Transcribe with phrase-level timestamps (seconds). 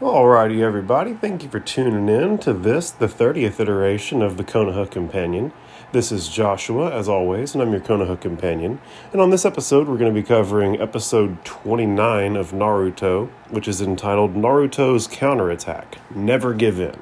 [0.00, 4.90] Alrighty, everybody, thank you for tuning in to this, the 30th iteration of the Konoha
[4.90, 5.52] Companion.
[5.92, 8.80] This is Joshua, as always, and I'm your Konoha Companion.
[9.12, 13.80] And on this episode, we're going to be covering episode 29 of Naruto, which is
[13.80, 17.00] entitled Naruto's Counterattack Never Give In.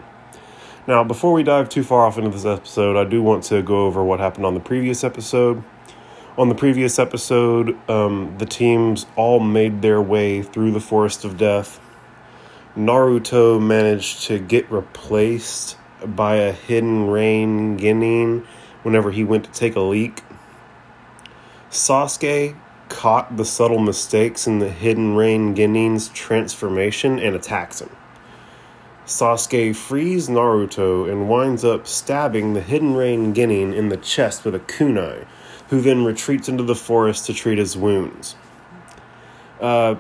[0.87, 3.87] Now, before we dive too far off into this episode, I do want to go
[3.87, 5.65] over what happened on the previous episode.
[6.37, 11.39] On the previous episode, um, the teams all made their way through the Forest of
[11.39, 11.81] Death
[12.77, 18.47] Naruto managed to get replaced by a hidden rain Genin
[18.83, 20.23] whenever he went to take a leak.
[21.71, 22.57] Sasuke
[22.89, 27.91] caught the subtle mistakes in the hidden rain Genin's transformation and attacks him.
[29.07, 34.55] Sasuke frees Naruto and winds up stabbing the hidden rain Genin in the chest with
[34.55, 35.27] a kunai,
[35.69, 38.37] who then retreats into the forest to treat his wounds.
[39.61, 39.97] Uh,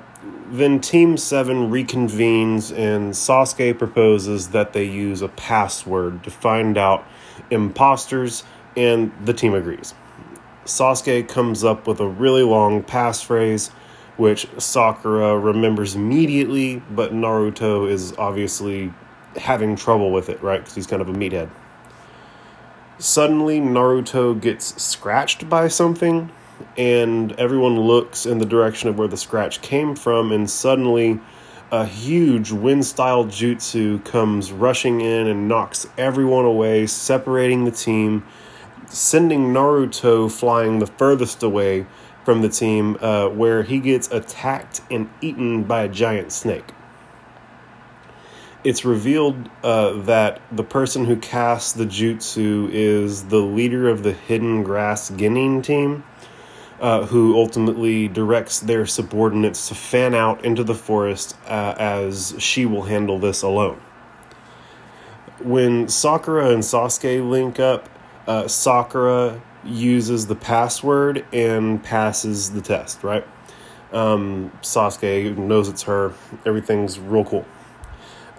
[0.53, 7.07] then Team 7 reconvenes and Sasuke proposes that they use a password to find out
[7.51, 8.45] imposters,
[8.77, 9.95] and the team agrees.
[10.67, 13.71] Sasuke comes up with a really long passphrase,
[14.19, 18.93] which Sakura remembers immediately, but Naruto is obviously
[19.37, 20.61] having trouble with it, right?
[20.61, 21.49] Because he's kind of a meathead.
[22.99, 26.31] Suddenly, Naruto gets scratched by something,
[26.77, 31.21] and everyone looks in the direction of where the scratch came from, and suddenly
[31.71, 38.25] a huge wind style jutsu comes rushing in and knocks everyone away, separating the team,
[38.87, 41.87] sending Naruto flying the furthest away
[42.25, 46.73] from the team, uh, where he gets attacked and eaten by a giant snake.
[48.65, 54.13] It's revealed uh, that the person who casts the jutsu is the leader of the
[54.13, 56.05] Hidden Grass Genin team
[56.83, 62.67] uh, who ultimately directs their subordinates to fan out into the forest uh, as she
[62.67, 63.81] will handle this alone.
[65.39, 67.89] When Sakura and Sasuke link up,
[68.27, 73.25] uh, Sakura uses the password and passes the test, right?
[73.93, 76.13] Um, Sasuke knows it's her.
[76.45, 77.47] Everything's real cool.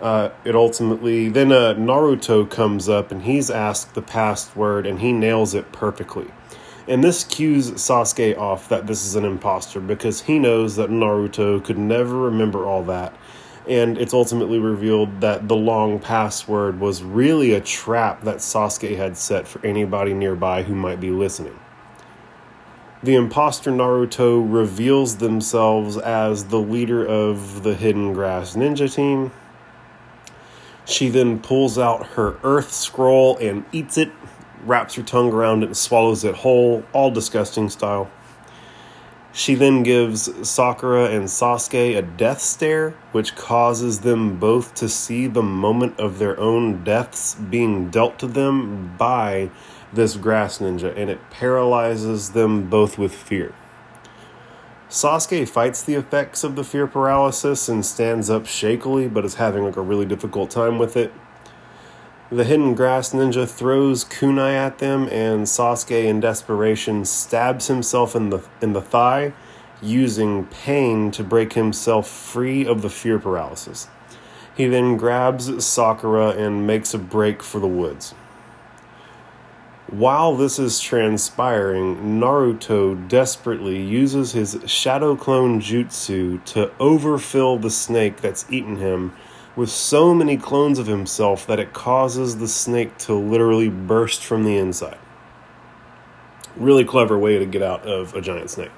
[0.02, 5.14] Uh, it ultimately then uh, Naruto comes up and he's asked the password and he
[5.14, 6.28] nails it perfectly.
[6.88, 11.64] And this cues Sasuke off that this is an imposter because he knows that Naruto
[11.64, 13.16] could never remember all that.
[13.68, 19.16] And it's ultimately revealed that the long password was really a trap that Sasuke had
[19.16, 21.58] set for anybody nearby who might be listening.
[23.02, 29.32] The imposter Naruto reveals themselves as the leader of the Hidden Grass Ninja team.
[30.86, 34.12] She then pulls out her Earth Scroll and eats it
[34.66, 38.10] wraps her tongue around it and swallows it whole, all disgusting style.
[39.36, 45.26] She then gives Sakura and Sasuke a death stare, which causes them both to see
[45.26, 49.50] the moment of their own deaths being dealt to them by
[49.92, 53.56] this grass ninja, and it paralyzes them both with fear.
[54.88, 59.64] Sasuke fights the effects of the fear paralysis and stands up shakily, but is having
[59.64, 61.12] like a really difficult time with it.
[62.34, 68.32] The hidden grass ninja throws kunai at them, and Sasuke, in desperation, stabs himself in
[68.32, 69.34] the in the thigh,
[69.84, 73.88] using pain to break himself free of the fear paralysis.
[74.58, 78.16] He then grabs Sakura and makes a break for the woods.
[79.86, 88.22] While this is transpiring, Naruto desperately uses his Shadow Clone Jutsu to overfill the snake
[88.22, 89.14] that's eaten him
[89.56, 94.44] with so many clones of himself that it causes the snake to literally burst from
[94.44, 94.98] the inside.
[96.56, 98.72] Really clever way to get out of a giant snake.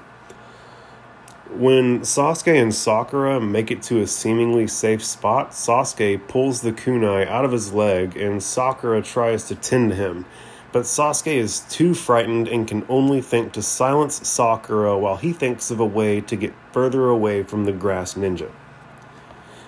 [1.50, 7.26] When Sasuke and Sakura make it to a seemingly safe spot, Sasuke pulls the kunai
[7.26, 10.26] out of his leg and Sakura tries to tend to him.
[10.72, 15.70] But Sasuke is too frightened and can only think to silence Sakura while he thinks
[15.70, 18.50] of a way to get further away from the grass ninja.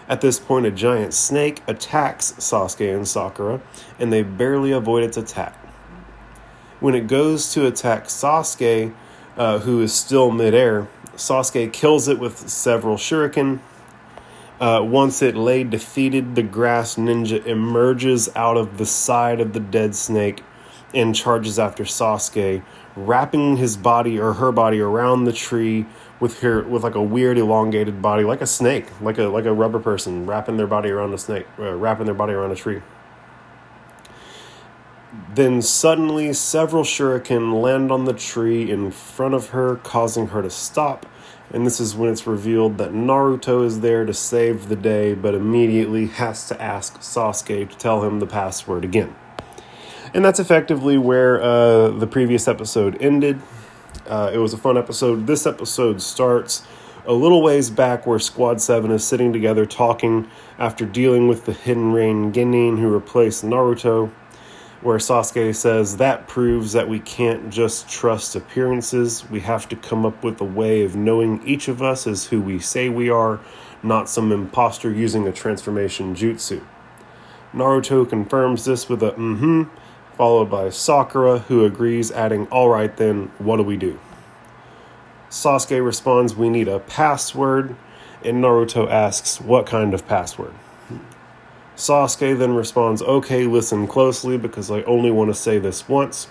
[0.09, 3.61] At this point, a giant snake attacks Sasuke and Sakura,
[3.99, 5.55] and they barely avoid its attack.
[6.81, 8.95] When it goes to attack Sasuke,
[9.37, 13.61] uh, who is still midair, Sasuke kills it with several shuriken.
[14.61, 19.61] Uh, once it lay defeated, the grass ninja emerges out of the side of the
[19.61, 20.43] dead snake
[20.95, 22.63] and charges after Sasuke,
[22.97, 25.87] wrapping his body or her body around the tree
[26.21, 29.53] with her with like a weird elongated body, like a snake, like a like a
[29.53, 32.83] rubber person wrapping their body around a snake, uh, wrapping their body around a tree.
[35.35, 40.51] Then suddenly, several shuriken land on the tree in front of her, causing her to
[40.51, 41.07] stop.
[41.51, 45.35] And this is when it's revealed that Naruto is there to save the day, but
[45.35, 49.15] immediately has to ask Sasuke to tell him the password again.
[50.13, 53.41] And that's effectively where uh, the previous episode ended.
[54.09, 55.27] Uh, it was a fun episode.
[55.27, 56.63] This episode starts
[57.05, 61.53] a little ways back where Squad 7 is sitting together talking after dealing with the
[61.53, 64.11] Hidden Rain Genin who replaced Naruto
[64.81, 69.29] where Sasuke says that proves that we can't just trust appearances.
[69.29, 72.41] We have to come up with a way of knowing each of us is who
[72.41, 73.41] we say we are,
[73.83, 76.65] not some impostor using a transformation jutsu.
[77.53, 79.63] Naruto confirms this with a mm hmm,
[80.19, 84.01] followed by Sakura, who agrees, adding, Alright then, what do we do?
[85.31, 87.77] Sasuke responds, We need a password,
[88.25, 90.53] and Naruto asks, What kind of password?
[91.77, 96.27] Sasuke then responds, Okay, listen closely because I only want to say this once.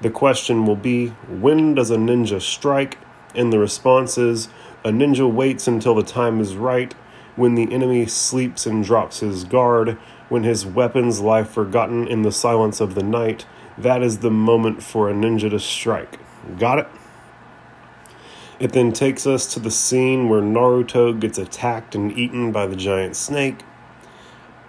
[0.00, 2.98] The question will be, When does a ninja strike?
[3.36, 4.48] And the response is,
[4.84, 6.92] A ninja waits until the time is right,
[7.36, 9.96] when the enemy sleeps and drops his guard,
[10.30, 13.44] when his weapons lie forgotten in the silence of the night.
[13.76, 16.18] That is the moment for a ninja to strike.
[16.58, 16.88] Got it?
[18.58, 22.76] It then takes us to the scene where Naruto gets attacked and eaten by the
[22.76, 23.64] giant snake.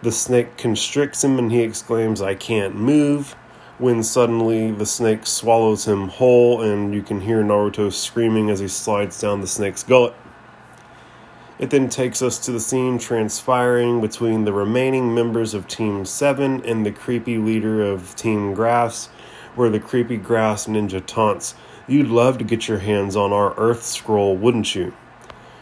[0.01, 3.35] The snake constricts him and he exclaims, I can't move.
[3.77, 8.67] When suddenly the snake swallows him whole, and you can hear Naruto screaming as he
[8.67, 10.13] slides down the snake's gullet.
[11.61, 16.65] It then takes us to the scene transpiring between the remaining members of Team 7
[16.65, 19.09] and the creepy leader of Team Grass,
[19.53, 21.53] where the creepy grass ninja taunts,
[21.87, 24.95] You'd love to get your hands on our Earth scroll, wouldn't you?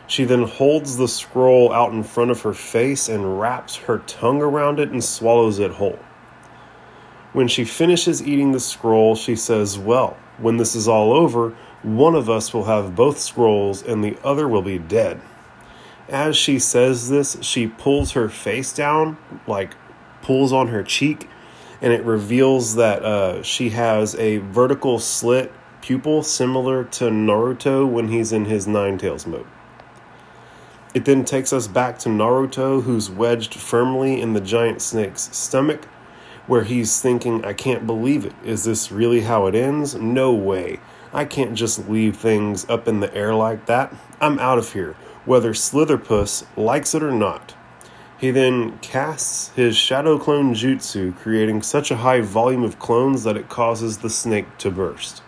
[0.08, 4.42] She then holds the scroll out in front of her face and wraps her tongue
[4.42, 6.00] around it and swallows it whole.
[7.34, 12.16] When she finishes eating the scroll, she says, Well, when this is all over, one
[12.16, 15.20] of us will have both scrolls and the other will be dead.
[16.10, 19.76] As she says this, she pulls her face down, like
[20.24, 21.30] pulls on her cheek,
[21.82, 25.52] and it reveals that uh, she has a vertical slit
[25.82, 29.46] pupil similar to Naruto when he's in his Nine Tails mode.
[30.96, 35.86] It then takes us back to Naruto, who's wedged firmly in the giant snake's stomach,
[36.48, 38.34] where he's thinking, I can't believe it.
[38.44, 39.94] Is this really how it ends?
[39.94, 40.80] No way.
[41.14, 43.94] I can't just leave things up in the air like that.
[44.20, 47.56] I'm out of here, whether Slitherpuss likes it or not.
[48.18, 53.38] He then casts his Shadow Clone Jutsu, creating such a high volume of clones that
[53.38, 55.22] it causes the snake to burst.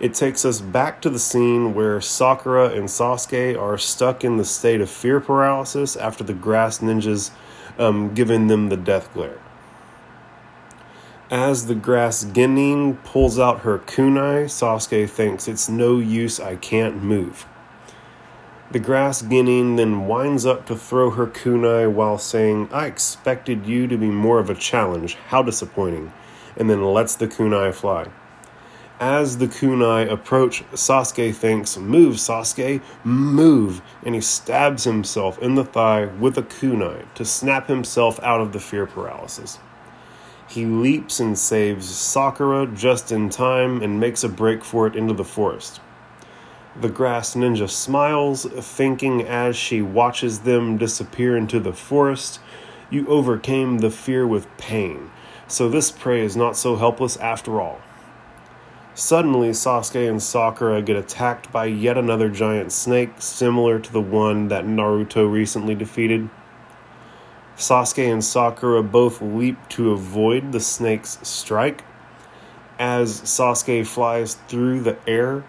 [0.00, 4.44] It takes us back to the scene where Sakura and Sasuke are stuck in the
[4.44, 7.30] state of fear paralysis after the grass ninjas
[7.78, 9.38] um, giving them the death glare.
[11.30, 17.02] As the grass Genin pulls out her kunai, Sasuke thinks it's no use, I can't
[17.02, 17.46] move.
[18.70, 23.86] The grass Genin then winds up to throw her kunai while saying, I expected you
[23.86, 26.12] to be more of a challenge, how disappointing,
[26.54, 28.08] and then lets the kunai fly.
[29.00, 33.80] As the kunai approach, Sasuke thinks, Move, Sasuke, move!
[34.04, 38.52] And he stabs himself in the thigh with a kunai to snap himself out of
[38.52, 39.60] the fear paralysis.
[40.46, 45.14] He leaps and saves Sakura just in time and makes a break for it into
[45.14, 45.80] the forest.
[46.80, 52.38] The grass ninja smiles, thinking as she watches them disappear into the forest,
[52.88, 55.10] You overcame the fear with pain,
[55.48, 57.80] so this prey is not so helpless after all.
[58.94, 64.46] Suddenly, Sasuke and Sakura get attacked by yet another giant snake, similar to the one
[64.46, 66.30] that Naruto recently defeated.
[67.56, 71.82] Sasuke and Sakura both leap to avoid the snake's strike.
[72.78, 75.42] As Sasuke flies through the air,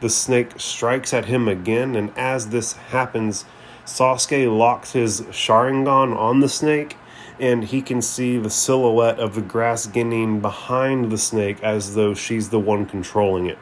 [0.00, 3.44] the snake strikes at him again, and as this happens,
[3.84, 6.96] Sasuke locks his Sharingan on the snake
[7.38, 12.14] and he can see the silhouette of the grass Genin behind the snake as though
[12.14, 13.58] she's the one controlling it.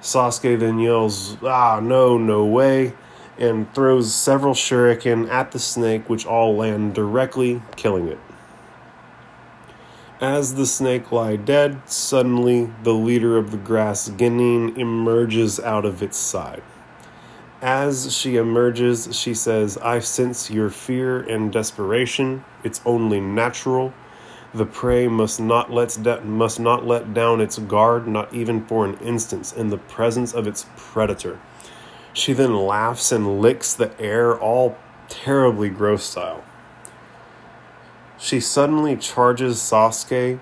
[0.00, 2.94] Sasuke then yells, Ah, no, no way,
[3.38, 8.18] and throws several shuriken at the snake, which all land directly, killing it.
[10.20, 16.02] As the snake lie dead, suddenly the leader of the grass Genin emerges out of
[16.02, 16.62] its side.
[17.62, 22.44] As she emerges, she says, I sense your fear and desperation.
[22.62, 23.94] It's only natural.
[24.52, 25.96] The prey must not let
[26.26, 30.46] must not let down its guard, not even for an instant, in the presence of
[30.46, 31.40] its predator.
[32.12, 34.76] She then laughs and licks the air, all
[35.08, 36.44] terribly gross style.
[38.22, 40.40] She suddenly charges Sasuke.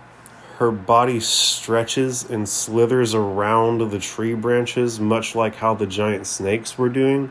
[0.56, 6.76] her body stretches and slithers around the tree branches, much like how the giant snakes
[6.76, 7.30] were doing,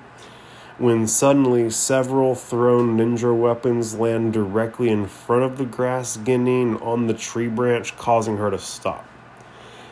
[0.78, 7.08] when suddenly several thrown ninja weapons land directly in front of the grass Genin on
[7.08, 9.06] the tree branch, causing her to stop.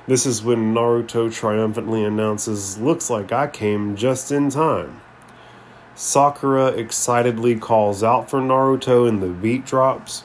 [0.08, 5.02] This is when Naruto triumphantly announces, Looks like I came just in time.
[5.96, 10.24] Sakura excitedly calls out for Naruto and the beat drops.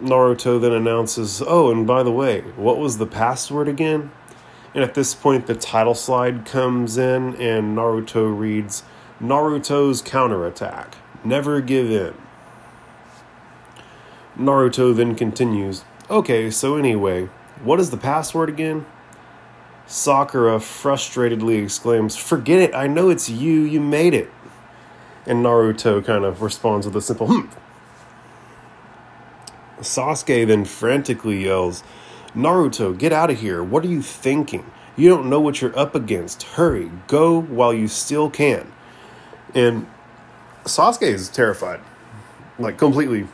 [0.00, 4.10] Naruto then announces, Oh, and by the way, what was the password again?
[4.74, 8.84] And at this point, the title slide comes in, and Naruto reads,
[9.20, 10.96] Naruto's counterattack.
[11.24, 12.14] Never give in.
[14.38, 17.26] Naruto then continues, Okay, so anyway,
[17.62, 18.86] what is the password again?
[19.86, 24.30] Sakura frustratedly exclaims, Forget it, I know it's you, you made it.
[25.26, 27.59] And Naruto kind of responds with a simple, hmm.
[29.80, 31.82] Sasuke then frantically yells,
[32.34, 33.62] Naruto, get out of here.
[33.62, 34.70] What are you thinking?
[34.96, 36.42] You don't know what you're up against.
[36.42, 38.72] Hurry, go while you still can.
[39.54, 39.86] And
[40.64, 41.80] Sasuke is terrified.
[42.58, 43.26] Like, completely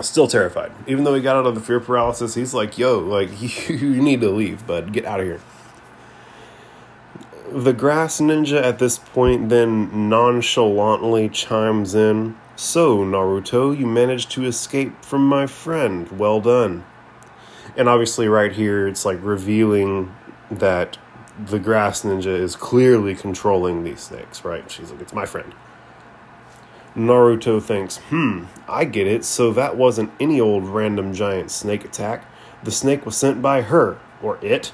[0.00, 0.72] still terrified.
[0.86, 3.30] Even though he got out of the fear paralysis, he's like, yo, like,
[3.68, 4.92] you, need to leave, bud.
[4.92, 5.40] Get out of here.
[7.50, 14.46] The grass ninja at this point then nonchalantly chimes in So, Naruto, you managed to
[14.46, 16.10] escape from my friend.
[16.18, 16.86] Well done.
[17.76, 20.14] And obviously, right here, it's like revealing
[20.50, 20.96] that
[21.38, 24.70] the grass ninja is clearly controlling these snakes, right?
[24.70, 25.52] She's like, it's my friend.
[26.96, 29.26] Naruto thinks, hmm, I get it.
[29.26, 32.24] So that wasn't any old random giant snake attack.
[32.62, 34.72] The snake was sent by her, or it,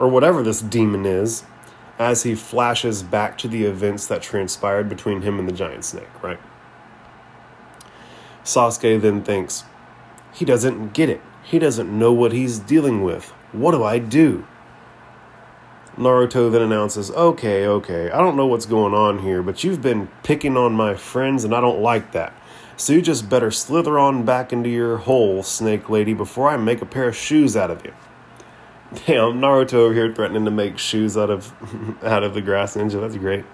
[0.00, 1.44] or whatever this demon is,
[1.96, 6.22] as he flashes back to the events that transpired between him and the giant snake,
[6.24, 6.40] right?
[8.44, 9.64] Sasuke then thinks,
[10.32, 11.20] he doesn't get it.
[11.42, 13.30] He doesn't know what he's dealing with.
[13.52, 14.46] What do I do?
[15.96, 20.08] Naruto then announces, Okay, okay, I don't know what's going on here, but you've been
[20.22, 22.32] picking on my friends and I don't like that.
[22.76, 26.80] So you just better slither on back into your hole, Snake Lady, before I make
[26.80, 27.92] a pair of shoes out of you.
[29.06, 31.52] Damn, Naruto over here threatening to make shoes out of
[32.02, 33.00] out of the grass ninja.
[33.00, 33.44] That's great.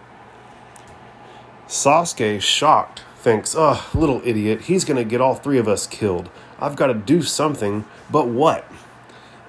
[1.67, 6.31] Sasuke, shocked, thinks, oh, little idiot, he's gonna get all three of us killed.
[6.59, 8.71] I've got to do something, but what?"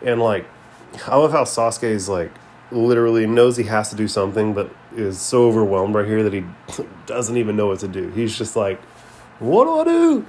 [0.02, 0.46] And like,
[1.06, 2.32] I love how Sasuke is like,
[2.72, 6.44] literally knows he has to do something, but is so overwhelmed right here that he
[7.06, 8.10] doesn't even know what to do.
[8.10, 8.82] He's just like,
[9.40, 10.26] "What do I do?"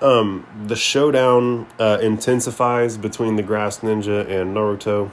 [0.00, 5.10] Um, the showdown uh, intensifies between the Grass Ninja and Naruto.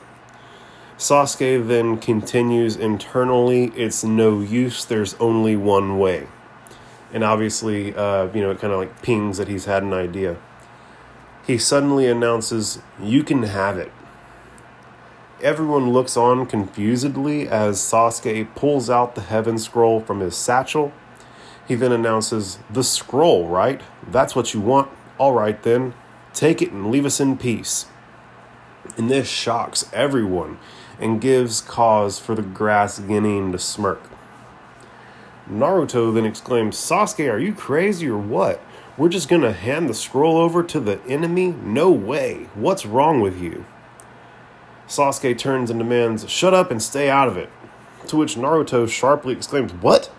[0.98, 3.72] Sasuke then continues internally.
[3.76, 4.86] It's no use.
[4.86, 6.28] There's only one way,
[7.14, 10.36] and obviously, uh, you know, it kind of like pings that he's had an idea.
[11.46, 13.92] He suddenly announces, "You can have it."
[15.42, 20.94] Everyone looks on confusedly as Sasuke pulls out the heaven scroll from his satchel.
[21.68, 23.82] He then announces, The scroll, right?
[24.10, 24.90] That's what you want?
[25.18, 25.94] All right then,
[26.34, 27.88] take it and leave us in peace.
[28.98, 30.60] And this shocks everyone
[31.00, 34.02] and gives cause for the grass Genin to smirk.
[35.50, 38.62] Naruto then exclaims, Sasuke, are you crazy or what?
[38.98, 41.52] We're just gonna hand the scroll over to the enemy?
[41.52, 42.48] No way.
[42.54, 43.66] What's wrong with you?
[44.88, 47.50] Sasuke turns and demands, Shut up and stay out of it.
[48.08, 50.12] To which Naruto sharply exclaims, What?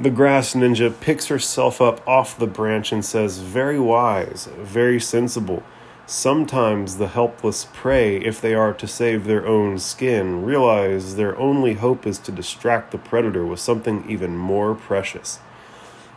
[0.00, 5.62] The grass ninja picks herself up off the branch and says, Very wise, very sensible.
[6.08, 11.74] Sometimes the helpless prey, if they are to save their own skin, realize their only
[11.74, 15.40] hope is to distract the predator with something even more precious.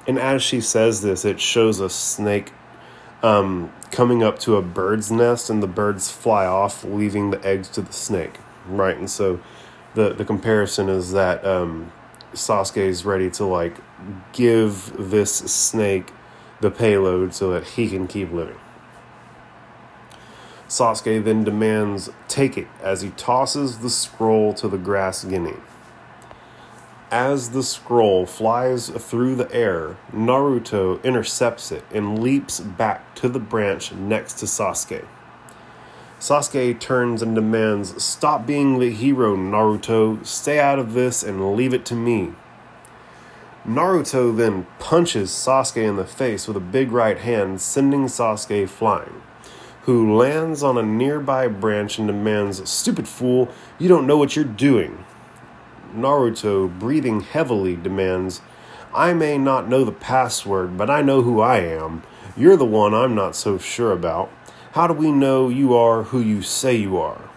[0.06, 2.52] And as she says this, it shows a snake
[3.24, 7.68] um, coming up to a bird's nest and the birds fly off, leaving the eggs
[7.70, 8.96] to the snake, right?
[8.96, 9.40] And so
[9.96, 11.92] the, the comparison is that um,
[12.34, 13.78] Sasuke is ready to like
[14.34, 16.14] give this snake
[16.62, 18.60] the payload so that he can keep living.
[20.70, 25.60] Sasuke then demands take it as he tosses the scroll to the grass Genin.
[27.12, 33.40] As the scroll flies through the air, Naruto intercepts it and leaps back to the
[33.40, 35.06] branch next to Sasuke.
[36.20, 40.24] Sasuke turns and demands, Stop being the hero, Naruto.
[40.24, 42.34] Stay out of this and leave it to me.
[43.66, 49.22] Naruto then punches Sasuke in the face with a big right hand, sending Sasuke flying,
[49.90, 54.46] who lands on a nearby branch and demands, Stupid fool, you don't know what you're
[54.46, 55.04] doing.
[55.96, 58.42] Naruto, breathing heavily, demands,
[58.94, 62.04] I may not know the password, but I know who I am.
[62.38, 64.32] You're the one I'm not so sure about.
[64.74, 67.28] How do we know you are who you say you are?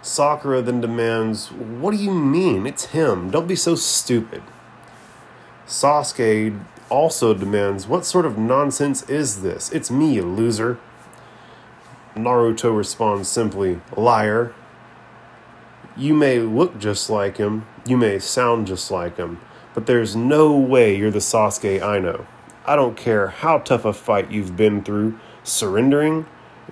[0.00, 2.66] Sakura then demands, What do you mean?
[2.66, 3.30] It's him.
[3.30, 4.42] Don't be so stupid.
[5.66, 9.70] Sasuke also demands, What sort of nonsense is this?
[9.70, 10.78] It's me, you loser.
[12.16, 14.54] Naruto responds simply, Liar.
[15.96, 19.40] You may look just like him, you may sound just like him,
[19.74, 22.26] but there's no way you're the Sasuke I know.
[22.64, 26.26] I don't care how tough a fight you've been through, surrendering,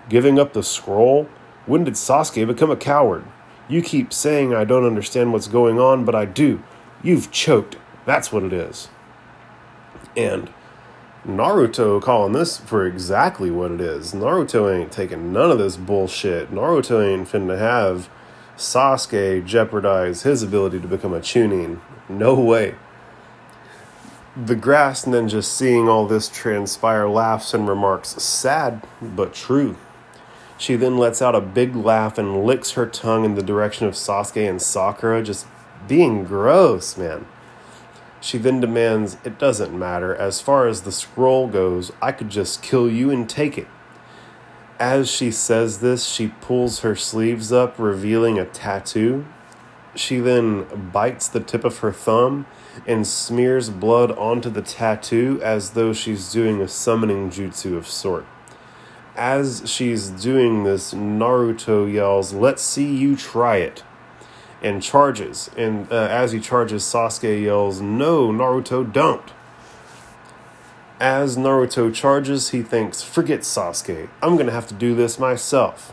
[0.09, 1.29] giving up the scroll.
[1.67, 3.25] When did Sasuke become a coward?
[3.69, 6.63] You keep saying I don't understand what's going on, but I do.
[7.03, 7.77] You've choked.
[8.07, 8.89] That's what it is.
[10.17, 10.51] And
[11.27, 14.13] Naruto calling this for exactly what it is.
[14.13, 16.53] Naruto ain't taking none of this bullshit.
[16.53, 18.11] Naruto ain't finna have
[18.59, 21.81] Sasuke jeopardize his ability to become a Chunin.
[22.11, 22.75] No way.
[24.37, 29.77] The grass ninja, seeing all this transpire, laughs and remarks, sad but true.
[30.59, 33.95] She then lets out a big laugh and licks her tongue in the direction of
[33.95, 35.47] Sasuke and Sakura, just
[35.89, 37.27] being gross, man.
[38.25, 40.17] She then demands, It doesn't matter.
[40.17, 43.69] As far as the scroll goes, I could just kill you and take it.
[44.81, 49.27] As she says this, she pulls her sleeves up, revealing a tattoo.
[49.95, 52.47] She then bites the tip of her thumb
[52.87, 58.25] and smears blood onto the tattoo as though she's doing a summoning jutsu of sort.
[59.15, 63.85] As she's doing this, Naruto yells, Let's see you try it
[64.65, 65.51] and charges.
[65.57, 69.31] And uh, as he charges, Sasuke yells, No, Naruto, don't.
[70.99, 74.09] As Naruto charges, he thinks, Forget Sasuke.
[74.23, 75.93] I'm to have to do this myself.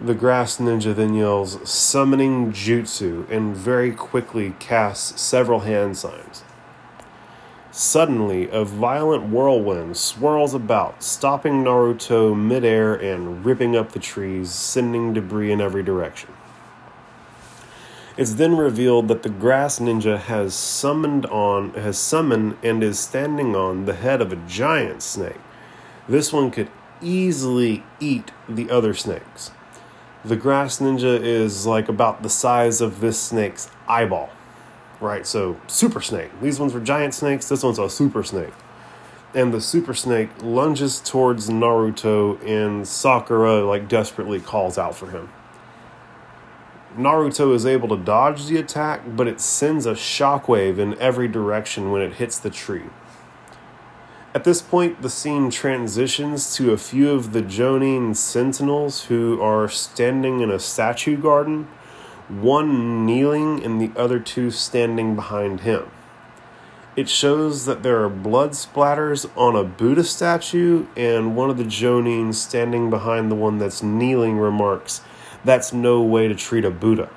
[0.00, 6.44] The grass ninja then yells, Summoning Jutsu, and very quickly casts several hand signs.
[7.70, 15.14] Suddenly, a violent whirlwind swirls about, stopping Naruto midair and ripping up the trees, sending
[15.14, 16.28] debris in every direction.
[18.14, 23.56] It's then revealed that the grass ninja has summoned on has summoned and is standing
[23.56, 25.40] on the head of a giant snake.
[26.06, 26.70] This one could
[27.00, 29.50] easily eat the other snakes.
[30.26, 34.28] The grass ninja is like about the size of this snake's eyeball.
[35.00, 35.26] Right?
[35.26, 36.30] So super snake.
[36.42, 38.52] These ones were giant snakes, this one's a super snake.
[39.34, 45.30] And the super snake lunges towards Naruto and Sakura like desperately calls out for him.
[46.96, 51.90] Naruto is able to dodge the attack, but it sends a shockwave in every direction
[51.90, 52.90] when it hits the tree.
[54.34, 59.68] At this point, the scene transitions to a few of the Jonin sentinels who are
[59.68, 61.68] standing in a statue garden,
[62.28, 65.90] one kneeling and the other two standing behind him.
[66.94, 71.64] It shows that there are blood splatters on a Buddha statue, and one of the
[71.64, 75.00] Jonin standing behind the one that's kneeling remarks,
[75.44, 77.10] that's no way to treat a Buddha.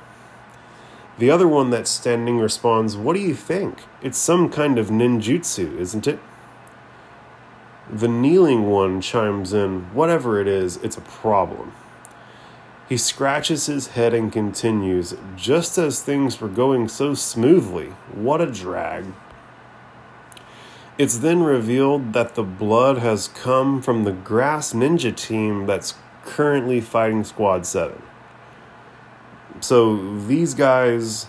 [1.17, 3.83] The other one that's standing responds, What do you think?
[4.01, 6.19] It's some kind of ninjutsu, isn't it?
[7.89, 11.71] The kneeling one chimes in, Whatever it is, it's a problem.
[12.89, 18.51] He scratches his head and continues, Just as things were going so smoothly, what a
[18.51, 19.05] drag.
[20.97, 26.81] It's then revealed that the blood has come from the Grass Ninja team that's currently
[26.81, 28.01] fighting Squad 7
[29.61, 31.27] so these guys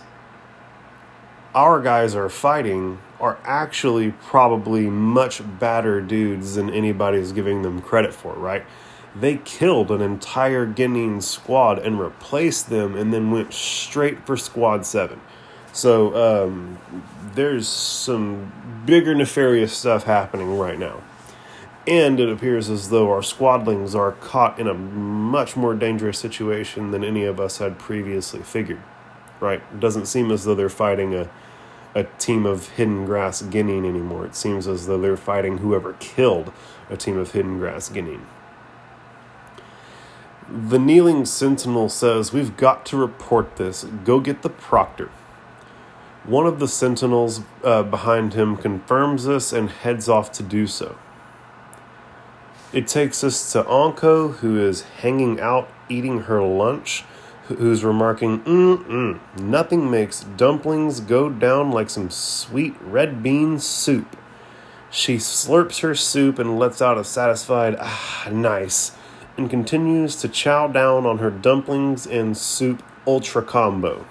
[1.57, 8.13] our guys are fighting are actually probably much badder dudes than anybody's giving them credit
[8.13, 8.63] for, right?
[9.15, 14.85] They killed an entire Genin squad and replaced them and then went straight for squad
[14.85, 15.19] 7.
[15.73, 16.77] So um,
[17.33, 21.01] there's some bigger nefarious stuff happening right now.
[21.87, 26.91] And it appears as though our squadlings are caught in a much more dangerous situation
[26.91, 28.81] than any of us had previously figured.
[29.39, 29.61] Right?
[29.71, 31.29] It doesn't seem as though they're fighting a,
[31.95, 34.25] a team of Hidden Grass Genin anymore.
[34.25, 36.51] It seems as though they're fighting whoever killed
[36.89, 38.21] a team of Hidden Grass Genin.
[40.49, 43.83] The kneeling sentinel says, We've got to report this.
[43.83, 45.09] Go get the proctor.
[46.25, 50.97] One of the sentinels uh, behind him confirms this and heads off to do so.
[52.73, 57.05] It takes us to Anko, who is hanging out eating her lunch,
[57.45, 64.17] who's remarking, mm nothing makes dumplings go down like some sweet red bean soup.
[64.89, 68.91] She slurps her soup and lets out a satisfied, ah, nice,
[69.37, 74.05] and continues to chow down on her dumplings and soup ultra combo.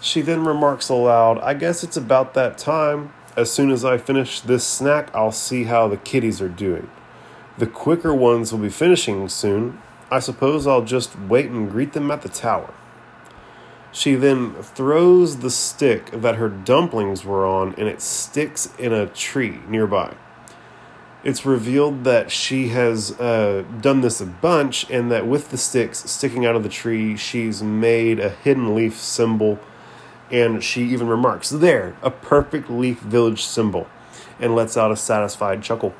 [0.00, 3.12] She then remarks aloud, I guess it's about that time.
[3.36, 6.90] As soon as I finish this snack, I'll see how the kitties are doing.
[7.58, 9.80] The quicker ones will be finishing soon.
[10.10, 12.72] I suppose I'll just wait and greet them at the tower.
[13.92, 19.06] She then throws the stick that her dumplings were on and it sticks in a
[19.06, 20.14] tree nearby.
[21.24, 26.08] It's revealed that she has uh, done this a bunch and that with the sticks
[26.10, 29.58] sticking out of the tree, she's made a hidden leaf symbol.
[30.30, 33.88] And she even remarks, There, a perfect leaf village symbol,
[34.38, 35.94] and lets out a satisfied chuckle.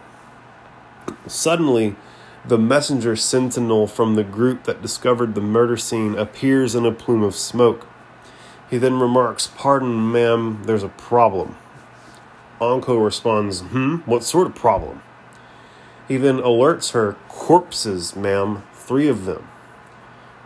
[1.26, 1.96] Suddenly,
[2.44, 7.22] the messenger sentinel from the group that discovered the murder scene appears in a plume
[7.22, 7.86] of smoke.
[8.70, 11.56] He then remarks, Pardon, ma'am, there's a problem.
[12.60, 15.02] Anko responds, Hmm, what sort of problem?
[16.08, 19.48] He then alerts her, Corpses, ma'am, three of them.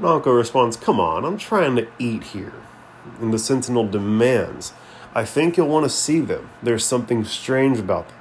[0.02, 2.54] Anko responds, Come on, I'm trying to eat here.
[3.20, 4.72] And the sentinel demands,
[5.14, 6.50] I think you'll want to see them.
[6.62, 8.19] There's something strange about them.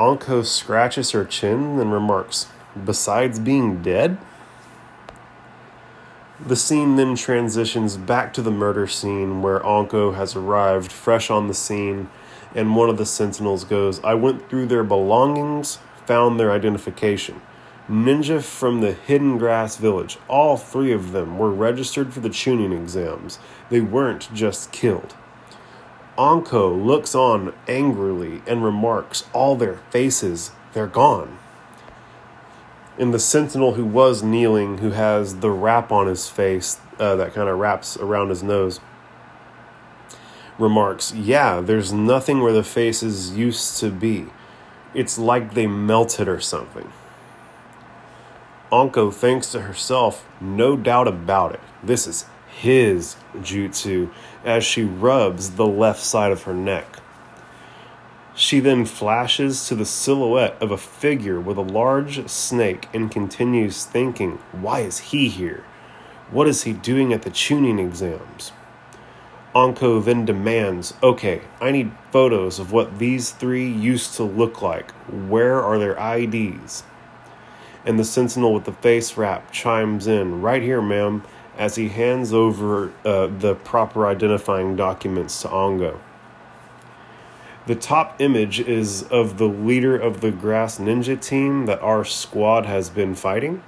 [0.00, 2.46] Anko scratches her chin and remarks,
[2.86, 4.16] Besides being dead?
[6.46, 11.48] The scene then transitions back to the murder scene where Anko has arrived fresh on
[11.48, 12.08] the scene,
[12.54, 17.42] and one of the sentinels goes, I went through their belongings, found their identification.
[17.86, 20.16] Ninja from the Hidden Grass Village.
[20.28, 23.38] All three of them were registered for the Chunin exams.
[23.68, 25.14] They weren't just killed.
[26.18, 31.38] Anko looks on angrily and remarks, All their faces, they're gone.
[32.98, 37.32] And the sentinel who was kneeling, who has the wrap on his face uh, that
[37.34, 38.80] kind of wraps around his nose,
[40.58, 44.26] remarks, Yeah, there's nothing where the faces used to be.
[44.92, 46.92] It's like they melted or something.
[48.72, 51.60] Anko thinks to herself, No doubt about it.
[51.82, 52.26] This is
[52.60, 54.10] his jutsu
[54.44, 56.98] as she rubs the left side of her neck.
[58.34, 63.84] She then flashes to the silhouette of a figure with a large snake and continues
[63.84, 65.64] thinking, Why is he here?
[66.30, 68.52] What is he doing at the Chunin exams?
[69.54, 74.90] Anko then demands, Okay, I need photos of what these three used to look like.
[75.08, 76.84] Where are their IDs?
[77.86, 81.24] And the sentinel with the face wrap chimes in, Right here, ma'am
[81.60, 86.00] as he hands over uh, the proper identifying documents to Anko.
[87.66, 92.64] The top image is of the leader of the Grass Ninja team that our squad
[92.64, 93.62] has been fighting.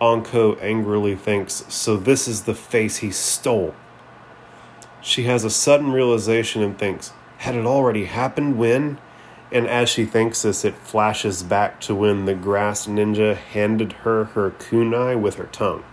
[0.00, 3.74] Anko angrily thinks, So this is the face he stole.
[5.02, 8.96] She has a sudden realization and thinks, Had it already happened when?
[9.52, 14.24] And as she thinks this, it flashes back to when the Grass Ninja handed her
[14.24, 15.84] her kunai with her tongue.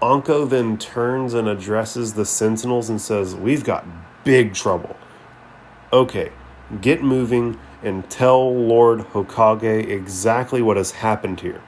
[0.00, 3.84] Anko then turns and addresses the sentinels and says, We've got
[4.22, 4.96] big trouble.
[5.92, 6.30] Okay,
[6.80, 11.60] get moving and tell Lord Hokage exactly what has happened here.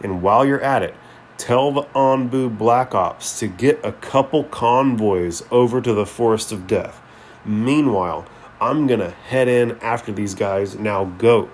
[0.00, 0.94] And while you're at it,
[1.36, 6.66] tell the Anbu Black Ops to get a couple convoys over to the Forest of
[6.66, 7.02] Death.
[7.44, 8.24] Meanwhile,
[8.62, 10.74] I'm gonna head in after these guys.
[10.76, 11.50] Now go.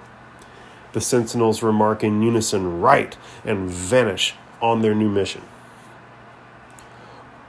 [0.93, 5.43] The sentinels remark in unison, right, and vanish on their new mission.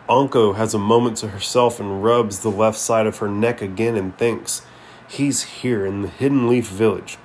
[0.09, 3.95] Anko has a moment to herself and rubs the left side of her neck again
[3.95, 4.63] and thinks,
[5.07, 7.17] He's here in the Hidden Leaf Village.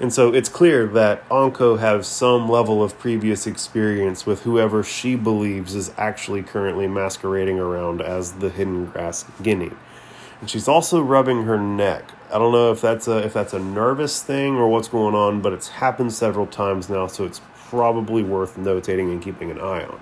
[0.00, 5.16] And so it's clear that Anko has some level of previous experience with whoever she
[5.16, 9.76] believes is actually currently masquerading around as the Hidden Grass Genin.
[10.40, 12.12] And she's also rubbing her neck.
[12.32, 15.40] I don't know if that's a if that's a nervous thing or what's going on,
[15.40, 19.84] but it's happened several times now, so it's probably worth notating and keeping an eye
[19.84, 20.00] on.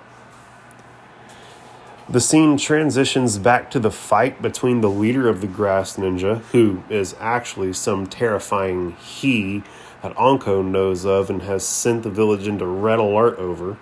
[2.09, 6.81] The scene transitions back to the fight between the leader of the Grass Ninja, who
[6.89, 9.61] is actually some terrifying he
[10.01, 13.77] that Anko knows of and has sent the village into red alert over.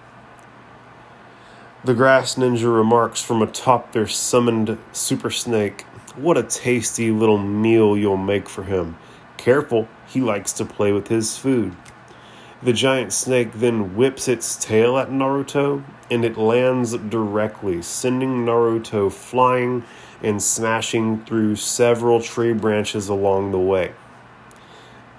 [1.83, 5.83] The Grass Ninja remarks from atop their summoned Super Snake,
[6.15, 8.97] What a tasty little meal you'll make for him.
[9.37, 11.75] Careful, he likes to play with his food.
[12.65, 19.11] The giant snake then whips its tail at Naruto and it lands directly, sending Naruto
[19.11, 19.83] flying
[20.23, 23.91] and smashing through several tree branches along the way.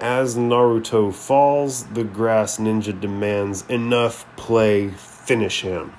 [0.01, 5.93] As Naruto falls, the grass ninja demands, Enough play, finish him.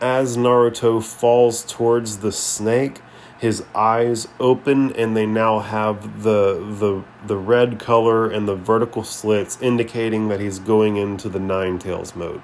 [0.00, 3.02] As Naruto falls towards the snake,
[3.44, 9.04] his eyes open and they now have the the the red color and the vertical
[9.04, 12.40] slits indicating that he's going into the nine tails mode.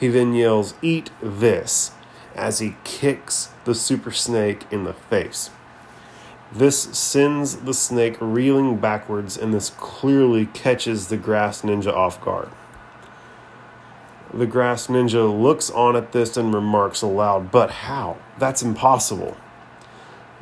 [0.00, 1.92] He then yells, Eat this,
[2.34, 5.50] as he kicks the super snake in the face.
[6.52, 12.48] This sends the snake reeling backwards, and this clearly catches the grass ninja off guard.
[14.34, 18.16] The grass ninja looks on at this and remarks aloud, But how?
[18.38, 19.36] That's impossible.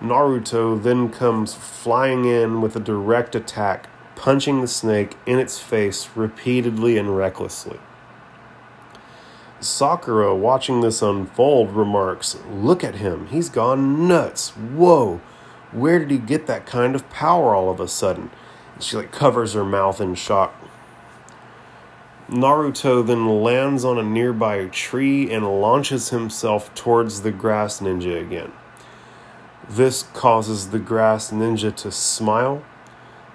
[0.00, 6.09] Naruto then comes flying in with a direct attack, punching the snake in its face
[6.14, 7.78] repeatedly and recklessly.
[9.61, 14.50] Sakura, watching this unfold, remarks, Look at him, he's gone nuts.
[14.50, 15.20] Whoa,
[15.72, 18.30] where did he get that kind of power all of a sudden?
[18.74, 20.54] And she like covers her mouth in shock.
[22.28, 28.52] Naruto then lands on a nearby tree and launches himself towards the grass ninja again.
[29.68, 32.62] This causes the grass ninja to smile,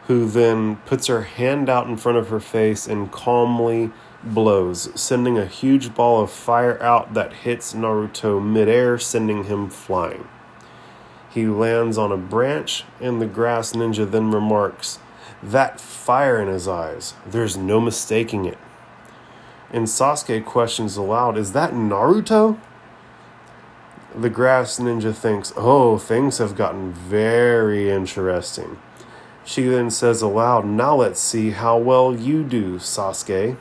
[0.06, 3.92] who then puts her hand out in front of her face and calmly
[4.24, 10.28] blows, sending a huge ball of fire out that hits Naruto midair, sending him flying.
[11.30, 15.00] He lands on a branch, and the grass ninja then remarks,
[15.42, 18.58] That fire in his eyes, there's no mistaking it.
[19.72, 22.60] And Sasuke questions aloud, Is that Naruto?
[24.16, 28.80] The grass ninja thinks, Oh, things have gotten very interesting.
[29.46, 33.58] She then says aloud, Now let's see how well you do, Sasuke.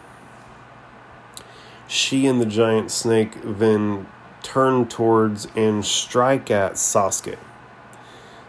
[1.87, 4.07] She and the giant snake then
[4.43, 7.39] turn towards and strike at Sasuke.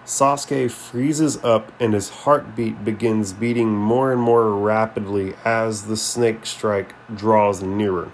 [0.06, 6.46] Sasuke freezes up and his heartbeat begins beating more and more rapidly as the snake
[6.46, 8.12] strike draws nearer.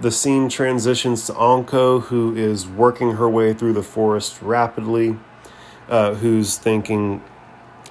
[0.00, 5.18] The scene transitions to Anko, who is working her way through the forest rapidly,
[5.88, 7.20] uh, who's thinking,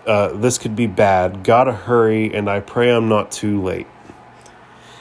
[0.05, 3.87] uh, This could be bad, gotta hurry, and I pray I'm not too late.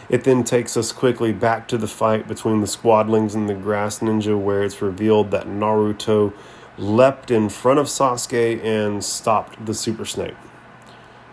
[0.08, 4.00] It then takes us quickly back to the fight between the squadlings and the grass
[4.00, 6.32] ninja, where it's revealed that Naruto
[6.76, 10.34] leapt in front of Sasuke and stopped the Super Snake.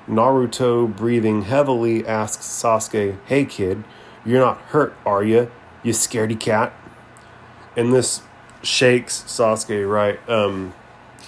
[0.07, 3.83] Naruto, breathing heavily, asks Sasuke, Hey kid,
[4.23, 5.49] you're not hurt, are you?
[5.83, 6.73] You scaredy cat.
[7.75, 8.21] And this
[8.61, 10.19] shakes Sasuke, right?
[10.29, 10.73] Um,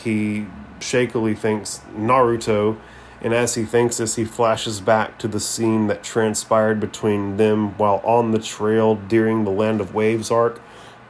[0.03, 0.47] he
[0.79, 2.77] shakily thinks Naruto,
[3.21, 7.77] and as he thinks this, he flashes back to the scene that transpired between them
[7.77, 10.61] while on the trail during the Land of Waves arc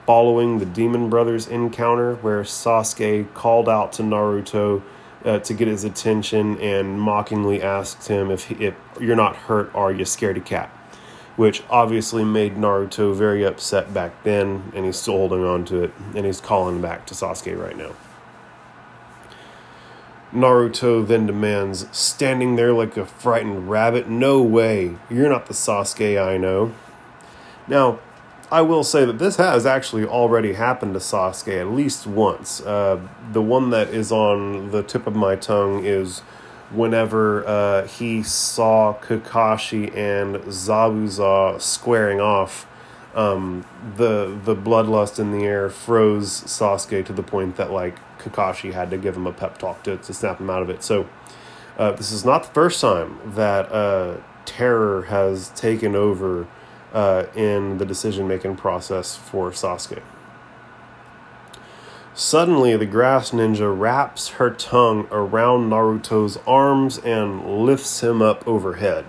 [0.05, 4.83] following the Demon Brothers encounter, where Sasuke called out to Naruto
[5.25, 9.73] uh, to get his attention and mockingly asked him if, he, if you're not hurt,
[9.73, 10.69] are you scared of cat?
[11.35, 15.93] Which obviously made Naruto very upset back then, and he's still holding on to it,
[16.15, 17.91] and he's calling back to Sasuke right now.
[20.33, 26.21] Naruto then demands, standing there like a frightened rabbit, No way, you're not the Sasuke
[26.21, 26.73] I know.
[27.67, 27.99] Now,
[28.51, 32.61] I will say that this has actually already happened to Sasuke at least once.
[32.61, 32.99] Uh,
[33.31, 36.21] the one that is on the tip of my tongue is
[36.71, 42.67] whenever uh, he saw Kakashi and Zabuza squaring off.
[43.13, 48.73] Um, the the bloodlust in the air froze Sasuke to the point that like Kakashi
[48.73, 50.83] had to give him a pep talk to, to snap him out of it.
[50.83, 51.07] So
[51.77, 56.45] uh, this is not the first time that uh, terror has taken over
[56.93, 60.01] uh, in the decision making process for Sasuke.
[62.17, 69.03] Suddenly, the grass ninja wraps her tongue around Naruto's arms and lifts him up overhead.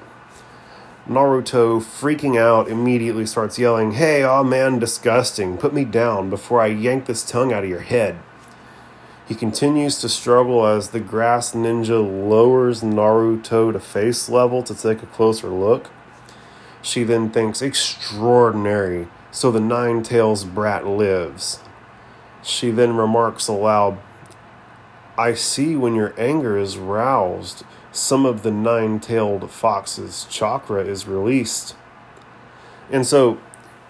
[1.09, 6.61] Naruto, freaking out, immediately starts yelling, Hey, aw oh man, disgusting, put me down before
[6.61, 8.19] I yank this tongue out of your head.
[9.29, 15.05] He continues to struggle as the grass ninja lowers Naruto to face level to take
[15.05, 15.91] a closer look.
[16.83, 21.61] She then thinks, Extraordinary, so the Nine Tails brat lives.
[22.47, 23.99] She then remarks aloud,
[25.19, 31.09] I see when your anger is roused, some of the nine tailed fox's chakra is
[31.09, 31.75] released.
[32.89, 33.39] And so,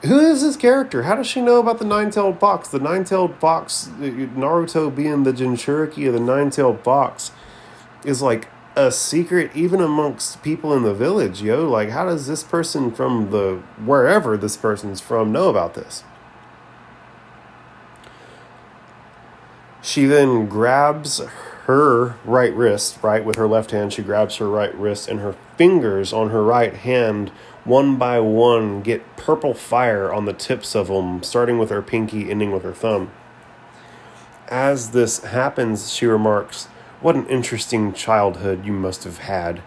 [0.04, 1.02] who is this character?
[1.02, 2.68] How does she know about the nine tailed fox?
[2.68, 7.32] The nine tailed fox, Naruto being the Jinchuriki of the nine tailed fox,
[8.06, 11.68] is like a secret even amongst people in the village, yo.
[11.68, 16.04] Like, how does this person from the wherever this person's from know about this?
[19.96, 21.22] She then grabs
[21.64, 23.94] her right wrist, right, with her left hand.
[23.94, 27.30] She grabs her right wrist, and her fingers on her right hand,
[27.64, 32.30] one by one, get purple fire on the tips of them, starting with her pinky,
[32.30, 33.10] ending with her thumb.
[34.48, 36.66] As this happens, she remarks,
[37.00, 39.62] what an interesting childhood you must have had.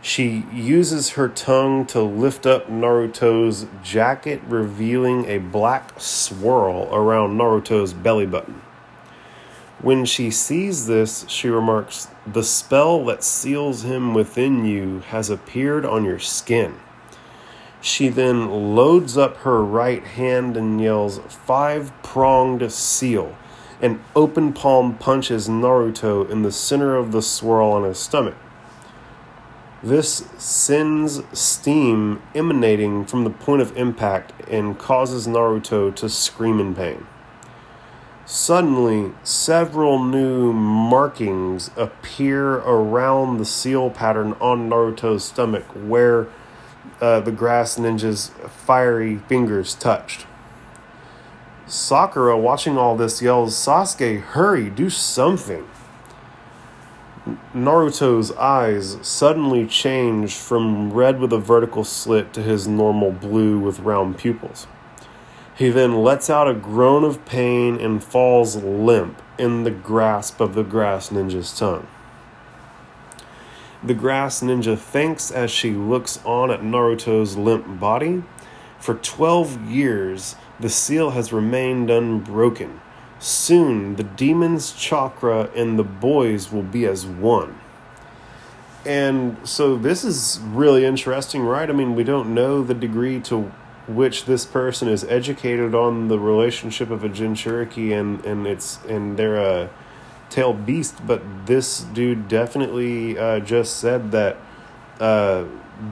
[0.00, 7.92] She uses her tongue to lift up Naruto's jacket, revealing a black swirl around Naruto's
[7.92, 8.62] belly button.
[9.82, 15.86] When she sees this, she remarks, The spell that seals him within you has appeared
[15.86, 16.74] on your skin.
[17.80, 23.34] She then loads up her right hand and yells, Five pronged seal,
[23.80, 28.36] and open palm punches Naruto in the center of the swirl on his stomach.
[29.82, 36.74] This sends steam emanating from the point of impact and causes Naruto to scream in
[36.74, 37.06] pain.
[38.32, 46.28] Suddenly, several new markings appear around the seal pattern on Naruto's stomach where
[47.00, 50.26] uh, the grass ninja's fiery fingers touched.
[51.66, 55.68] Sakura, watching all this, yells, Sasuke, hurry, do something.
[57.52, 63.80] Naruto's eyes suddenly change from red with a vertical slit to his normal blue with
[63.80, 64.68] round pupils.
[65.60, 70.54] He then lets out a groan of pain and falls limp in the grasp of
[70.54, 71.86] the grass ninja's tongue.
[73.84, 78.22] The grass ninja thinks as she looks on at Naruto's limp body.
[78.78, 82.80] For 12 years, the seal has remained unbroken
[83.18, 87.60] Soon the demon's chakra and the boys will be as one.
[88.86, 91.68] And so this is really interesting, right?
[91.68, 93.52] I mean, we don't know the degree to
[93.86, 99.16] which this person is educated on the relationship of a Jinchuriki and and it's and
[99.16, 99.70] they're a
[100.28, 104.36] tail beast, but this dude definitely uh, just said that
[105.00, 105.44] uh,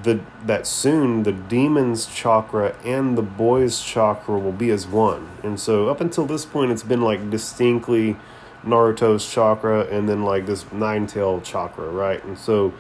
[0.02, 5.28] the that soon the demon's chakra and the boy's chakra will be as one.
[5.42, 8.16] And so up until this point it's been like distinctly
[8.64, 12.22] Naruto's chakra and then like this nine tail chakra, right?
[12.24, 12.72] And so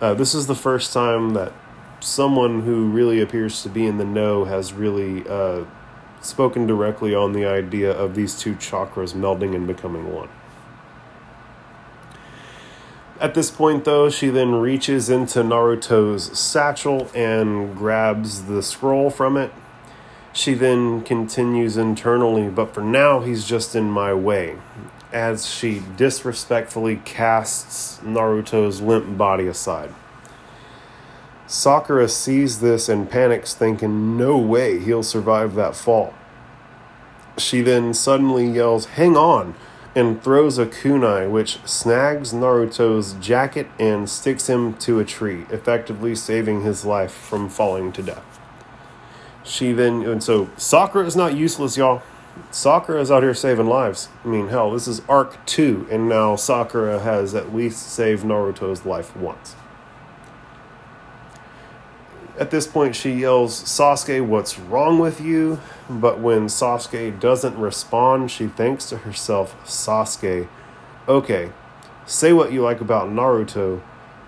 [0.00, 1.52] uh, this is the first time that
[2.02, 5.64] someone who really appears to be in the know has really uh,
[6.20, 10.28] spoken directly on the idea of these two chakras melding and becoming one.
[13.20, 19.36] At this point, though, she then reaches into Naruto's satchel and grabs the scroll from
[19.36, 19.52] it.
[20.32, 24.56] She then continues internally, but for now, he's just in my way,
[25.12, 29.94] as she disrespectfully casts Naruto's limp body aside.
[31.52, 36.14] Sakura sees this and panics, thinking, no way he'll survive that fall.
[37.36, 39.54] She then suddenly yells, Hang on!
[39.94, 46.14] and throws a kunai, which snags Naruto's jacket and sticks him to a tree, effectively
[46.14, 48.40] saving his life from falling to death.
[49.44, 52.00] She then, and so Sakura is not useless, y'all.
[52.50, 54.08] Sakura is out here saving lives.
[54.24, 58.86] I mean, hell, this is arc two, and now Sakura has at least saved Naruto's
[58.86, 59.54] life once.
[62.42, 65.60] At this point, she yells, Sasuke, what's wrong with you?
[65.88, 70.48] But when Sasuke doesn't respond, she thinks to herself, Sasuke,
[71.06, 71.52] okay,
[72.04, 73.80] say what you like about Naruto.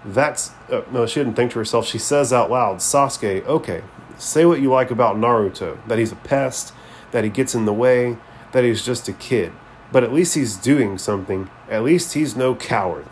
[0.05, 1.88] That's, uh, no, she didn't think to herself.
[1.88, 3.83] She says out loud, Sasuke, okay,
[4.16, 5.85] say what you like about Naruto.
[5.88, 6.72] That he's a pest,
[7.11, 8.16] that he gets in the way,
[8.53, 9.50] that he's just a kid.
[9.90, 11.50] But at least he's doing something.
[11.68, 13.07] At least he's no coward.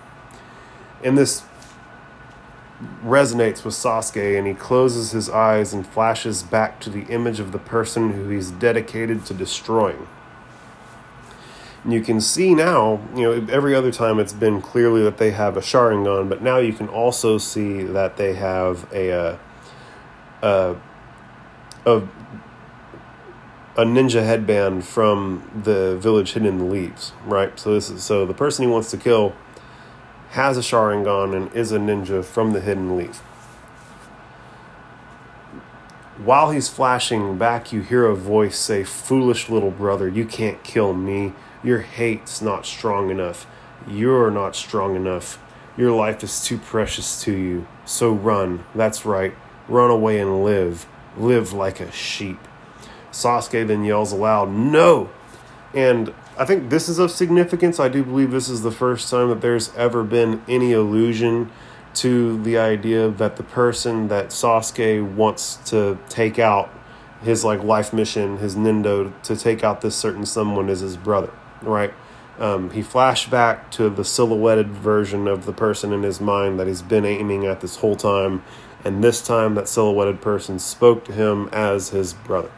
[1.02, 1.42] In this
[3.05, 7.53] resonates with Sasuke and he closes his eyes and flashes back to the image of
[7.53, 10.07] the person who he's dedicated to destroying.
[11.85, 15.33] And you can see now, you know, every other time it's been clearly that they
[15.33, 19.38] have a Sharingan, but now you can also see that they have a, a,
[20.42, 20.77] uh,
[21.85, 21.97] a, a,
[23.75, 27.59] a ninja headband from the village hidden in the leaves, right?
[27.59, 29.35] So this is so the person he wants to kill
[30.33, 33.18] has a Sharingan and is a ninja from the Hidden Leaf.
[36.25, 40.95] While he's flashing back, you hear a voice say, Foolish little brother, you can't kill
[40.95, 41.35] me.
[41.62, 43.47] Your hate's not strong enough.
[43.87, 45.38] You're not strong enough.
[45.77, 47.66] Your life is too precious to you.
[47.85, 48.64] So run.
[48.75, 49.35] That's right.
[49.68, 50.87] Run away and live.
[51.18, 52.38] Live like a sheep.
[53.11, 55.11] Sasuke then yells aloud, No!
[55.74, 57.80] And I think this is of significance.
[57.80, 61.50] I do believe this is the first time that there's ever been any allusion
[61.94, 66.72] to the idea that the person that Sasuke wants to take out
[67.22, 71.30] his like life mission, his Nindo to take out this certain someone is his brother,
[71.61, 71.92] right?
[72.38, 76.66] Um, he flashed back to the silhouetted version of the person in his mind that
[76.66, 78.42] he's been aiming at this whole time,
[78.84, 82.51] and this time that silhouetted person spoke to him as his brother.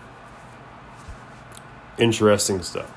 [1.99, 2.93] Interesting stuff.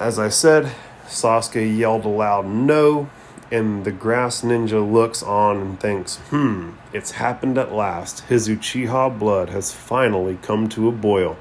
[0.00, 0.72] As I said,
[1.06, 3.10] Sasuke yelled aloud, No,
[3.50, 8.20] and the grass ninja looks on and thinks, Hmm, it's happened at last.
[8.20, 11.36] His Uchiha blood has finally come to a boil.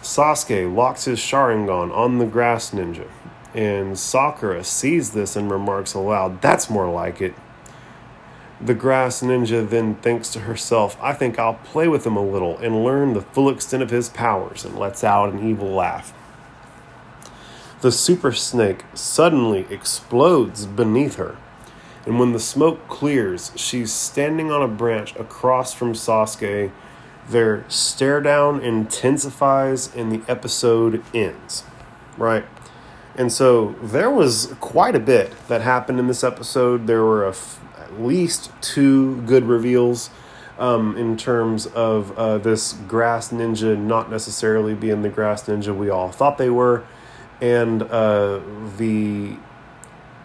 [0.00, 3.06] Sasuke locks his Sharingan on the grass ninja,
[3.52, 7.34] and Sakura sees this and remarks aloud, That's more like it.
[8.62, 12.56] The grass ninja then thinks to herself, I think I'll play with him a little
[12.56, 16.14] and learn the full extent of his powers, and lets out an evil laugh.
[17.80, 21.36] The super snake suddenly explodes beneath her,
[22.06, 26.70] and when the smoke clears, she's standing on a branch across from Sasuke.
[27.28, 31.64] Their stare down intensifies and the episode ends.
[32.16, 32.44] Right?
[33.16, 36.86] And so there was quite a bit that happened in this episode.
[36.86, 37.36] There were at
[37.98, 40.10] least two good reveals
[40.58, 45.90] um, in terms of uh, this grass ninja not necessarily being the grass ninja we
[45.90, 46.84] all thought they were,
[47.40, 48.40] and uh,
[48.78, 49.36] the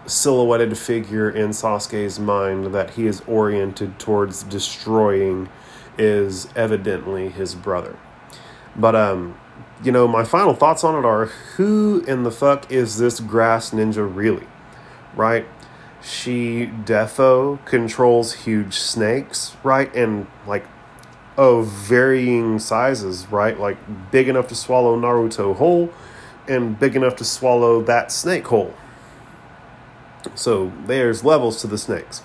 [0.05, 5.49] silhouetted figure in Sasuke's mind that he is oriented towards destroying
[5.97, 7.97] is evidently his brother.
[8.76, 9.38] But um
[9.84, 13.72] you know, my final thoughts on it are who in the fuck is this grass
[13.72, 14.47] ninja really?
[15.16, 15.47] Right?
[16.03, 19.93] She defo controls huge snakes, right?
[19.95, 20.66] And like
[21.38, 23.59] of varying sizes, right?
[23.59, 25.91] Like big enough to swallow Naruto whole
[26.52, 28.74] and big enough to swallow that snake whole.
[30.36, 32.22] So there's levels to the snakes.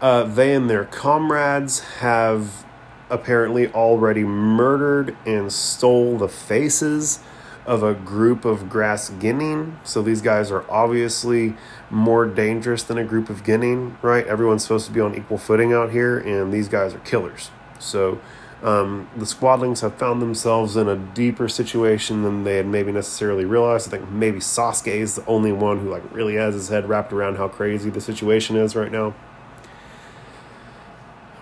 [0.00, 2.64] Uh, they and their comrades have
[3.08, 7.20] apparently already murdered and stole the faces
[7.64, 9.76] of a group of grass Genin.
[9.84, 11.56] So these guys are obviously
[11.90, 14.26] more dangerous than a group of Genin, right?
[14.26, 17.50] Everyone's supposed to be on equal footing out here, and these guys are killers.
[17.78, 18.20] So
[18.62, 23.44] um, the squadlings have found themselves in a deeper situation than they had maybe necessarily
[23.44, 23.88] realized.
[23.88, 27.12] I think maybe Sasuke is the only one who like really has his head wrapped
[27.12, 29.14] around how crazy the situation is right now.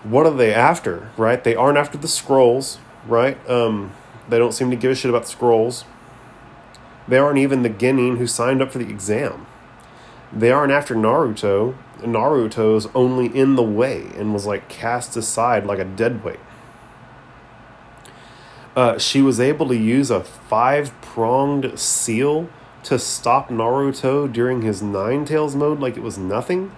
[0.03, 1.09] What are they after?
[1.17, 1.43] Right?
[1.43, 3.37] They aren't after the scrolls, right?
[3.49, 3.93] Um,
[4.27, 5.85] they don't seem to give a shit about the scrolls.
[7.07, 9.47] They aren't even the Genin who signed up for the exam.
[10.33, 11.75] They aren't after Naruto.
[11.99, 16.39] Naruto's only in the way and was like cast aside like a dead weight.
[18.75, 22.49] Uh, she was able to use a five pronged seal
[22.83, 26.71] to stop Naruto during his Nine Tails mode like it was nothing.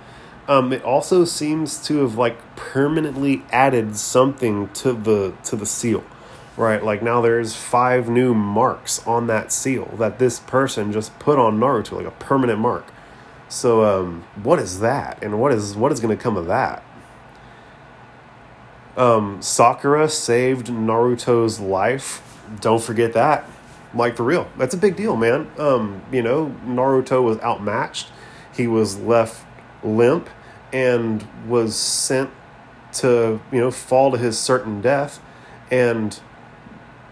[0.48, 6.04] Um, it also seems to have like permanently added something to the to the seal,
[6.56, 6.82] right?
[6.82, 11.60] Like now there's five new marks on that seal that this person just put on
[11.60, 12.86] Naruto, like a permanent mark.
[13.50, 16.84] So um, what is that, and what is what is going to come of that?
[18.98, 22.42] Um, Sakura saved Naruto's life.
[22.60, 23.48] Don't forget that.
[23.94, 25.50] Like for real, that's a big deal, man.
[25.58, 28.12] Um, you know, Naruto was outmatched.
[28.54, 29.46] He was left
[29.84, 30.30] limp
[30.74, 32.30] and was sent
[32.94, 35.22] to you know fall to his certain death,
[35.72, 36.20] and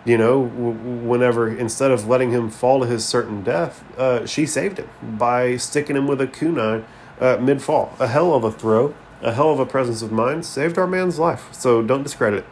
[0.03, 4.79] you know whenever instead of letting him fall to his certain death, uh, she saved
[4.79, 6.83] him by sticking him with a kunai
[7.21, 7.95] uh, mid fall.
[7.99, 11.20] A hell of a throw a hell of a presence of mind, saved our man's
[11.20, 11.53] life.
[11.53, 12.45] So don't discredit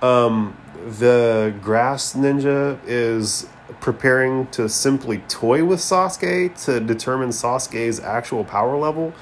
[0.00, 0.04] it.
[0.04, 0.56] Um,
[0.98, 3.48] the grass ninja is
[3.80, 9.14] preparing to simply toy with Sasuke to determine Sasuke's actual power level.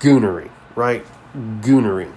[0.00, 1.04] Goonery, right?
[1.34, 2.12] Goonery.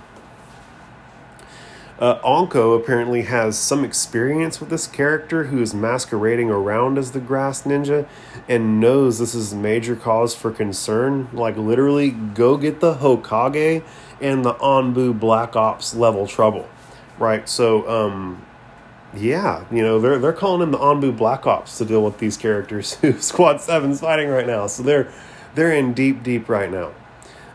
[2.02, 7.20] Uh, Anko apparently has some experience with this character who is masquerading around as the
[7.20, 8.08] grass ninja
[8.50, 11.30] and knows this is a major cause for concern.
[11.32, 13.84] Like, literally, go get the Hokage
[14.20, 16.68] and the Anbu Black Ops level trouble.
[17.20, 17.48] Right?
[17.48, 18.48] So, um,
[19.14, 22.36] yeah, you know, they're, they're calling in the Anbu Black Ops to deal with these
[22.36, 24.66] characters who Squad 7's fighting right now.
[24.66, 25.14] So they're,
[25.54, 26.94] they're in deep, deep right now.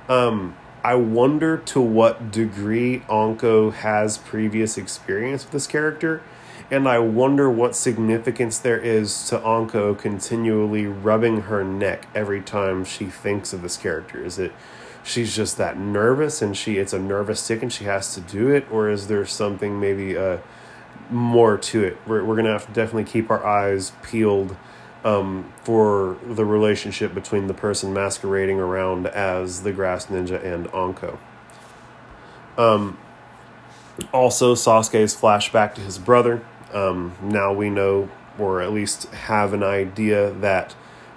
[0.09, 6.23] Um, I wonder to what degree Anko has previous experience with this character,
[6.71, 12.85] and I wonder what significance there is to Anko continually rubbing her neck every time
[12.85, 14.25] she thinks of this character.
[14.25, 14.53] Is it
[15.03, 18.51] she's just that nervous and she it's a nervous tic and she has to do
[18.51, 20.39] it, or is there something maybe uh,
[21.11, 21.99] more to it?
[22.07, 24.55] We're, we're gonna have to definitely keep our eyes peeled
[25.07, 31.19] um, for the relationship between the person masquerading around as the Grass Ninja and Anko.
[32.59, 32.99] Um,
[34.13, 36.45] also, Sasuke's flashback to his brother.
[36.73, 40.75] Um, now we know, or at least have an idea that.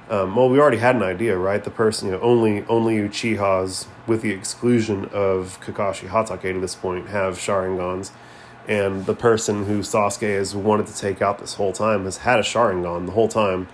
[0.08, 1.64] Um, well, we already had an idea, right?
[1.64, 6.76] The person, you know, only only Uchihas, with the exclusion of Kakashi Hatake to this
[6.76, 8.12] point, have Sharingans,
[8.68, 12.40] and the person who Sasuke has wanted to take out this whole time has had
[12.40, 13.68] a Sharingan the whole time,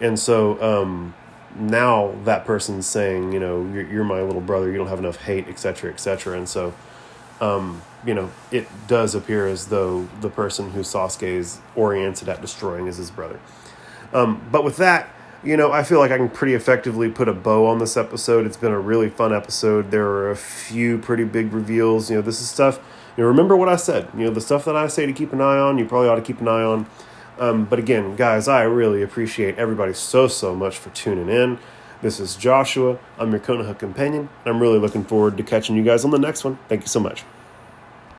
[0.00, 1.14] and so um,
[1.56, 5.16] now that person's saying, you know, you're, you're, my little brother, you don't have enough
[5.16, 6.36] hate, etc., etc.
[6.36, 6.74] And so
[7.40, 12.40] um, you know, it does appear as though the person who Sasuke is oriented at
[12.40, 13.40] destroying is his brother.
[14.12, 15.08] Um, but with that,
[15.42, 18.44] you know, I feel like I can pretty effectively put a bow on this episode.
[18.44, 19.90] It's been a really fun episode.
[19.90, 22.10] There are a few pretty big reveals.
[22.10, 22.78] You know, this is stuff.
[23.16, 24.08] You know, remember what I said.
[24.14, 26.16] You know, the stuff that I say to keep an eye on, you probably ought
[26.16, 26.86] to keep an eye on.
[27.40, 31.58] Um, but again, guys, I really appreciate everybody so so much for tuning in.
[32.02, 32.98] This is Joshua.
[33.18, 34.28] I'm your Konoha companion.
[34.44, 36.58] I'm really looking forward to catching you guys on the next one.
[36.68, 37.24] Thank you so much.